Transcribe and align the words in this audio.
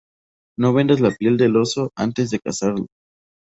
No 0.63 0.71
vendas 0.77 0.99
la 1.03 1.11
piel 1.11 1.37
del 1.37 1.55
oso 1.57 1.91
antes 1.95 2.31
de 2.31 2.39
cazarlo 2.39 2.87